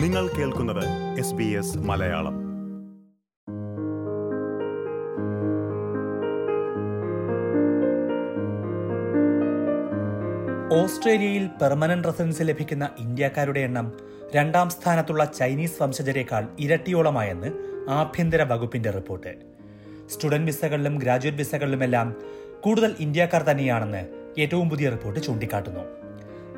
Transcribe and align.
നിങ്ങൾ 0.00 0.28
കേൾക്കുന്നത് 0.28 0.84
S 1.18 1.34
B 1.34 1.44
S 1.44 1.78
Malayalam. 1.78 2.34
ഓസ്ട്രേലിയയിൽ 10.82 11.46
പെർമനന്റ് 11.62 12.08
റെസിഡൻസി 12.08 12.42
ലഭിക്കുന്ന 12.42 12.90
ഇന്ത്യക്കാരുടെ 12.98 13.60
എണ്ണം 13.60 13.92
രണ്ടാം 14.34 14.70
സ്ഥാനത്തുള്ള 14.70 15.24
ചൈനീസ് 15.24 15.82
വംശജരേക്കാൾ 15.82 16.48
ഇരട്ടിയോളമായെന്ന് 16.60 17.52
ആഭ്യന്തര 17.90 18.42
വകുപ്പിന്റെ 18.42 18.90
റിപ്പോർട്ട്. 18.90 19.34
സ്റ്റുഡന്റ് 20.08 20.46
വിസകളിലും 20.46 20.98
ഗ്രാജുവേറ്റ് 20.98 21.38
വിസകളിലുമെല്ലാം 21.38 22.16
കൂടുതൽ 22.60 22.94
ഇന്ത്യക്കാർ 23.00 23.42
തന്നെയാണെന്ന് 23.42 24.08
ഏറ്റവും 24.38 24.70
പുതിയ 24.70 24.88
റിപ്പോർട്ട് 24.88 25.20
ചൂണ്ടിക്കാട്ടുന്നു. 25.20 26.07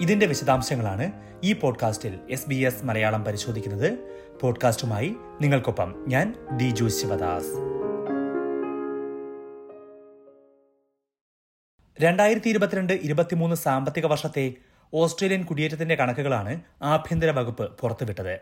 ഇതിന്റെ 0.01 0.27
വിശദാംശങ്ങളാണ് 0.27 1.13
ഈ 1.45 1.53
പോഡ്കാസ്റ്റിൽ 1.53 2.18
എസ് 2.31 2.49
ബി 2.49 2.54
എസ് 2.54 2.85
മലയാളം 2.85 3.25
പരിശോധിക്കുന്നത്. 3.25 3.99
പോഡ്കാസ്റ്റുമായി 4.41 5.17
നിങ്ങൾക്കൊപ്പം 5.41 6.04
ഞാൻ 6.08 6.35
ദിജു 6.57 6.89
ശിവദാസ്. 6.89 7.46
രണ്ടായിരത്തി 12.03 12.49
ഇരുപത്തിരണ്ട് 12.49 12.93
ഇരുപത്തിമൂന്ന് 12.93 13.57
സാമ്പത്തിക 13.57 14.07
വർഷത്തെ 14.07 14.55
ഓസ്ട്രേലിയൻ 14.94 15.43
കുടിയേറ്റത്തിന്റെ 15.43 15.94
കണക്കുകളാണ് 15.94 16.61
ആഭ്യന്തര 16.82 17.30
വകുപ്പ് 17.30 17.79
പുറത്തുവിട്ടത്. 17.79 18.41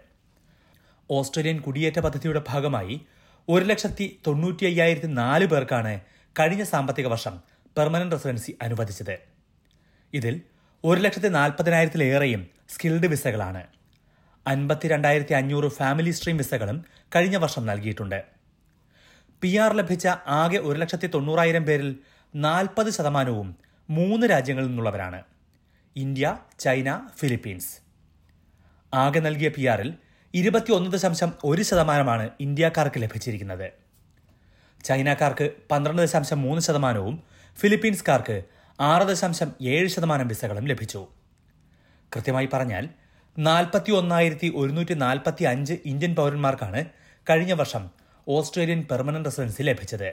ഓസ്ട്രേലിയൻ 1.11 1.61
കുടിയേറ്റ 1.61 2.01
പദ്ധതിയുടെ 2.01 2.43
ഭാഗമായി 2.49 3.01
ഒരു 3.49 3.65
ലക്ഷത്തി 3.65 4.21
തൊണ്ണൂറ്റി 4.27 4.65
അയ്യായിരത്തി 4.65 5.07
നാല് 5.07 5.47
പേർക്കാണ് 5.47 6.01
കഴിഞ്ഞ 6.41 6.63
സാമ്പത്തിക 6.63 7.07
വർഷം 7.07 7.41
പെർമനന്റ് 7.77 8.13
റെസിഡൻസി 8.13 8.59
അനുവദിച്ചത്. 8.63 9.19
ഇതിൽ 10.15 10.41
ഒരു 10.84 11.00
ലക്ഷത്തി 11.00 11.28
നാൽപ്പതിനായിരത്തിലേറെയും 11.28 12.46
സ്കിൽഡ് 12.68 13.06
വിസകളാണ്. 13.06 13.62
അൻപത്തിരണ്ടായിരത്തി 14.46 15.32
അഞ്ഞൂറ് 15.32 15.68
ഫാമിലി 15.68 16.10
സ്ട്രീം 16.10 16.37
വിസകളും 16.37 16.85
കഴിഞ്ഞ 17.16 17.37
വർഷം 17.37 17.66
നൽകിയിട്ടുണ്ട്. 17.66 18.24
പി 19.43 19.57
ആർ 19.57 19.73
ലഭിച്ച 19.76 20.07
ആകെ 20.26 20.59
ഒരു 20.59 20.79
ലക്ഷത്തി 20.79 21.07
തൊണ്ണൂറായിരം 21.07 21.65
പേരിൽ 21.66 21.96
നാൽപ്പത് 22.35 22.90
ശതമാനവും 22.90 23.57
മൂന്ന് 23.90 24.26
രാജ്യങ്ങളിൽ 24.26 24.68
നിന്നുള്ളവരാണ്. 24.68 25.23
India 25.96 26.38
China 26.59 27.09
Philippines. 27.18 27.80
ആകെ 28.95 29.20
നൽകിയ 29.20 29.48
പി 29.48 29.66
ആറിൽ 29.66 29.95
ഇരുപത്തിയൊന്ന് 30.35 30.92
ദശാംശം 30.92 31.32
ഒരു 31.45 31.63
ശതമാനമാണ് 31.63 32.30
ഇന്ത്യക്കാർക്ക് 32.40 33.02
ലഭിച്ചിരിക്കുന്നത്. 33.02 33.70
ചൈനക്കാർക്ക് 34.85 35.51
പന്ത്രണ്ട് 35.70 36.02
ദശാംശം 36.02 36.42
മൂന്ന് 36.42 36.63
ശതമാനവും 36.63 37.23
ഫിലിപ്പീൻസുകാർക്ക് 37.59 38.57
ആറ് 38.79 39.02
ദശാംശം 39.02 39.48
ഏഴ് 39.62 39.88
ശതമാനം 39.88 40.29
വിസകളും 40.29 40.65
ലഭിച്ചു. 40.65 41.01
കൃത്യമായി 42.12 42.48
പറഞ്ഞാൽ 42.52 42.85
നാൽപ്പത്തി 43.38 43.90
ഒന്നായിരത്തി 43.90 44.48
ഒരുന്നൂറ്റി 44.54 44.95
നാൽപ്പത്തി 44.95 45.45
അഞ്ച് 45.45 45.74
ഇന്ത്യൻ 45.87 46.15
പൗരന്മാർക്കാണ് 46.15 46.85
കഴിഞ്ഞ 47.30 47.52
വർഷം 47.52 47.90
ഓസ്ട്രേലിയൻ 48.29 48.80
പെർമനന്റ് 48.90 49.29
റെസിഡൻസി 49.29 49.62
ലഭിച്ചത്. 49.62 50.10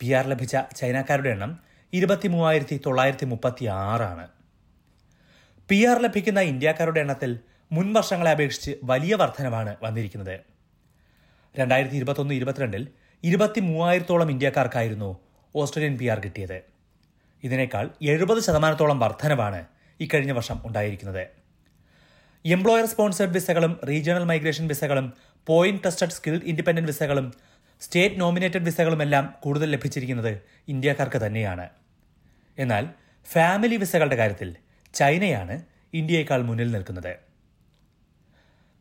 പി 0.00 0.08
ആർ 0.12 0.26
ലഭിച്ച 0.26 0.56
ചൈനക്കാരുടെ 0.76 1.28
എണ്ണം 1.28 1.58
ഇരുപത്തി 1.92 2.28
മൂവായിരത്തി 2.28 2.80
തൊള്ളായിരത്തി 2.86 3.26
മുപ്പത്തി 3.26 3.64
ആറാണ് 3.66 4.28
പി 5.68 5.78
ആർ 5.90 5.98
ലഭിക്കുന്ന 6.02 6.40
ഇന്ത്യക്കാരുടെ 6.40 7.00
എണ്ണത്തിൽ 7.00 7.38
മുൻ 7.72 7.92
വർഷങ്ങളെ 7.92 8.30
അപേക്ഷിച്ച് 8.30 8.72
വലിയ 8.84 9.14
വർധനമാണ് 9.14 9.76
വന്നിരിക്കുന്നത്. 9.82 10.36
രണ്ടായിരത്തി 11.54 11.96
ഇരുപത്തൊന്ന് 11.96 12.34
ഇരുപത്തിരണ്ടിൽ 12.34 12.88
ഇരുപത്തി 13.24 13.60
മൂവായിരത്തോളം 13.60 14.30
ഇന്ത്യക്കാർക്കായിരുന്നു 14.30 15.20
ഓസ്ട്രേലിയൻ 15.54 15.98
പി 15.98 16.06
ആർ 16.06 16.18
കിട്ടിയത്. 16.18 16.79
ഇതിനേക്കാൾ 17.44 17.90
എഴുപത് 18.02 18.40
ശതമാനത്തോളം 18.40 18.98
വർധനവാണ് 18.98 19.60
ഇക്കഴിഞ്ഞ 20.00 20.32
വർഷം 20.32 20.58
ഉണ്ടായിരിക്കുന്നത്. 20.66 21.24
എംപ്ലോയർ 22.44 22.86
സ്പോൺസേഡ് 22.86 23.30
വിസകളും 23.30 23.80
റീജിയണൽ 23.88 24.24
മൈഗ്രേഷൻ 24.24 24.66
വിസകളും 24.66 25.12
പോയിന്റ് 25.46 25.82
ടെസ്റ്റഡ് 25.84 26.10
സ്കിൽഡ് 26.10 26.44
ഇൻഡിപെൻഡന്റ് 26.44 26.90
വിസകളും 26.90 27.32
സ്റ്റേറ്റ് 27.82 28.20
നോമിനേറ്റഡ് 28.20 28.62
വിസകളുമെല്ലാം 28.62 29.34
കൂടുതൽ 29.42 29.70
ലഭിച്ചിരിക്കുന്നത് 29.70 30.40
ഇന്ത്യക്കാർക്ക് 30.68 31.16
തന്നെയാണ്. 31.26 31.68
എന്നാൽ 32.58 32.86
ഫാമിലി 33.32 33.76
വിസകളുടെ 33.76 34.16
കാര്യത്തിൽ 34.16 34.56
ചൈനയാണ് 34.94 35.62
ഇന്ത്യയേക്കാൾ 35.94 36.42
മുന്നിൽ 36.42 36.70
നിൽക്കുന്നത്. 36.70 37.12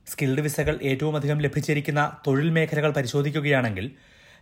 സ്കിൽഡ് 0.08 0.42
വിസകൾ 0.42 0.80
ഏറ്റവും 0.82 1.16
അധികം 1.16 1.40
ലഭിച്ചിരിക്കുന്ന 1.40 2.20
തൊഴിൽ 2.28 2.50
മേഖലകൾ 2.50 2.92
പരിശോധിക്കുകയാണെങ്കിൽ 2.92 3.92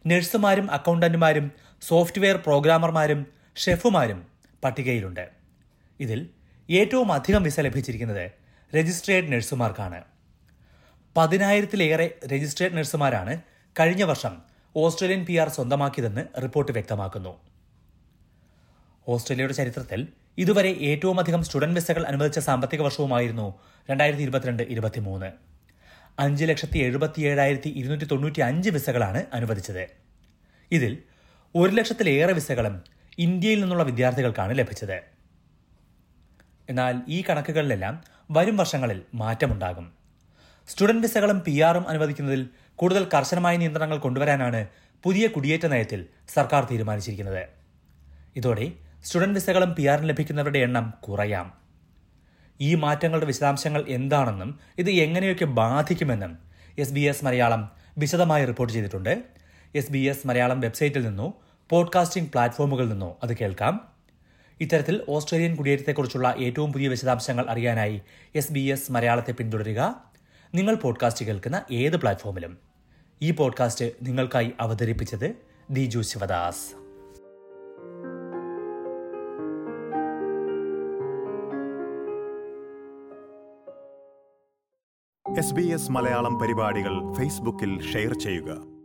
നഴ്സുമാരും 0.06 0.72
അക്കൗണ്ടന്റുമാരും 0.72 1.52
സോഫ്റ്റ്വെയർ 1.82 2.38
പ്രോഗ്രാമർമാരും 2.38 3.37
ഷെഫുമാരും 3.58 4.20
പട്ടികയിലുണ്ട്. 4.64 5.30
ഇതിൽ 6.00 6.30
ഏറ്റവും 6.70 7.12
അധികം 7.12 7.44
വിസ 7.44 7.60
ലഭിച്ചിരിക്കുന്നത് 7.60 8.32
രജിസ്ട്രേഡ് 8.76 9.32
നഴ്സുമാർക്കാണ്. 9.32 10.04
പതിനായിരത്തിലേറെ 11.18 12.08
രജിസ്ട്രേഡ് 12.34 12.78
നഴ്സുമാരാണ് 12.78 13.42
കഴിഞ്ഞ 13.80 14.04
വർഷം 14.04 14.34
ഓസ്ട്രേലിയൻ 14.76 15.26
പി 15.26 15.36
ആർ 15.36 15.50
സ്വന്തമാക്കിയതെന്ന് 15.50 16.42
റിപ്പോർട്ട് 16.44 16.72
വ്യക്തമാക്കുന്നു. 16.72 17.34
ഓസ്ട്രേലിയയുടെ 19.08 19.54
ചരിത്രത്തിൽ 19.54 20.08
ഇതുവരെ 20.38 20.72
ഏറ്റവും 20.90 21.20
അധികം 21.20 21.44
സ്റ്റുഡന്റ് 21.44 21.76
വിസകൾ 21.76 22.04
അനുവദിച്ച 22.04 22.40
സാമ്പത്തിക 22.40 22.82
വർഷവുമായിരുന്നു 22.82 23.60
രണ്ടായിരത്തി 23.90 24.24
ഇരുപത്തിരണ്ട് 24.24 24.64
ഇരുപത്തിമൂന്ന്. 24.64 25.32
അഞ്ച് 26.20 26.46
ലക്ഷത്തി 26.46 26.78
എഴുപത്തി 26.78 27.22
ഏഴായിരത്തി 27.22 27.70
ഇരുന്നൂറ്റി 27.70 28.06
തൊണ്ണൂറ്റി 28.06 28.40
അഞ്ച് 28.40 28.70
വിസകളാണ് 28.70 29.26
അനുവദിച്ചത്. 29.34 29.88
ഇതിൽ 30.72 30.98
ഒരു 31.56 31.72
ലക്ഷത്തിലേറെ 31.72 32.34
വിസകളും 32.34 32.97
ഇന്ത്യയിൽ 33.18 33.62
നിന്നുള്ള 33.62 33.84
വിദ്യാർത്ഥികൾക്കാണ് 33.84 34.58
ലഭിച്ചത്. 34.60 34.98
എന്നാൽ 36.70 37.02
ഈ 37.08 37.24
കണക്കുകളിലെല്ലാം 37.30 38.04
വരും 38.32 38.58
വർഷങ്ങളിൽ 38.58 39.02
മാറ്റമുണ്ടാകും. 39.14 39.86
സ്റ്റുഡന്റ് 40.70 41.02
വിസകളും 41.02 41.40
പി 41.40 41.62
ആറും 41.62 41.86
അനുവദിക്കുന്നതിൽ 41.90 42.42
കൂടുതൽ 42.76 43.04
കർശനമായ 43.14 43.58
നിയന്ത്രണങ്ങൾ 43.58 43.98
കൊണ്ടുവരാനാണ് 43.98 44.68
പുതിയ 45.04 45.28
കുടിയേറ്റ 45.28 45.66
നയത്തിൽ 45.66 46.06
സർക്കാർ 46.36 46.68
തീരുമാനിച്ചിരിക്കുന്നത്. 46.72 47.44
ഇതോടെ 48.36 48.66
സ്റ്റുഡന്റ് 49.04 49.34
വിസകളും 49.34 49.72
പി 49.74 49.84
ആറും 49.88 50.06
ലഭിക്കുന്നവരുടെ 50.06 50.60
എണ്ണം 50.60 50.94
കുറയാം. 51.04 51.48
ഈ 52.60 52.76
മാറ്റങ്ങളുടെ 52.76 53.26
വിശദാംശങ്ങൾ 53.26 53.86
എന്താണെന്നും 53.88 54.60
ഇത് 54.78 54.90
എങ്ങനെയൊക്കെ 54.90 55.46
ബാധിക്കുമെന്നും 55.46 56.40
എസ് 56.80 56.94
ബി 56.94 57.00
എസ് 57.00 57.26
മലയാളം 57.26 57.70
വിശദമായി 57.98 58.46
റിപ്പോർട്ട് 58.46 58.74
ചെയ്തിട്ടുണ്ട്. 58.74 59.14
എസ് 59.76 59.92
ബി 59.92 59.98
എസ് 59.98 60.28
മലയാളം 60.28 60.60
വെബ്സൈറ്റിൽ 60.60 61.08
നിന്നോ 61.08 61.28
പോഡ്കാസ്റ്റിംഗ് 61.70 62.32
പ്ലാറ്റ്ഫോമുകളിൽ 62.32 62.90
നിന്നോ? 62.90 63.18
അത് 63.24 63.38
കേൾക്കാം. 63.38 63.88
ഇത്തരത്തിൽ 64.62 65.02
ഓസ്ട്രേലിയൻ 65.10 65.56
കുടിയേറ്റത്തെക്കുറിച്ചുള്ള 65.56 66.36
ഏറ്റവും 66.38 66.74
പുതിയ 66.74 66.88
വിശദാംശങ്ങൾ 66.88 67.46
അറിയാനായി 67.50 68.02
എസ് 68.36 68.54
ബി 68.54 68.60
എസ് 68.60 68.92
മലയാളത്തെ 68.92 69.32
പിന്തുടരുക. 69.32 70.04
നിങ്ങൾ 70.56 70.76
പോഡ്കാസ്റ്റ് 70.76 71.26
കേൾക്കുന്ന 71.26 71.66
ഏത് 71.72 71.98
പ്ലാറ്റ്ഫോമിലും. 71.98 72.58
ഈ 73.22 73.32
പോഡ്കാസ്റ്റ് 73.32 73.92
നിങ്ങൾക്കായി 74.02 74.52
അവതരിപ്പിച്ചത് 74.60 75.36
Diju 75.70 76.00
Sivadas. 76.00 76.88
S 85.40 85.54
B 85.54 85.62
S 85.62 85.92
Malayalam 85.92 86.40
പരിപാടികൾ 86.40 87.14
ഫേസ്ബുക്കിൽ 87.14 87.92
ഷെയർ 87.92 88.20
ചെയ്യുക. 88.20 88.77